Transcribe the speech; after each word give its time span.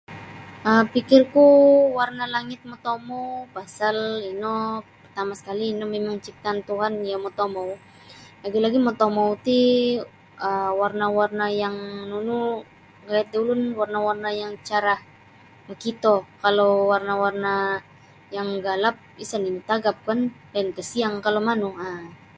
um 0.69 0.85
Pikirku 0.93 1.45
warna 1.97 2.25
langit 2.35 2.61
motomou 2.69 3.27
pasal 3.55 3.97
ino 4.31 4.55
pertama 5.03 5.33
sekali 5.39 5.63
ino 5.73 5.85
mimang 5.93 6.17
ciptaan 6.25 6.59
Tuhan 6.69 6.93
iyo 7.07 7.17
motomou 7.25 7.69
lagi-lagi 8.43 8.79
motomou 8.87 9.29
ti 9.45 9.59
nunu 12.11 12.39
gayad 13.07 13.27
da 13.31 13.37
ulun 13.43 13.61
warna-warna 13.79 14.29
yang 14.41 14.53
cerah 14.67 15.01
makito 15.67 16.15
kalau 16.43 16.71
warna 17.29 17.55
yang 18.37 18.49
gelap 18.65 18.95
isa 19.23 19.35
nini 19.39 19.51
matagapkan 19.57 20.19
lainkah 20.53 20.85
siang 20.91 21.15
kalau 21.25 21.41
manu. 21.47 21.69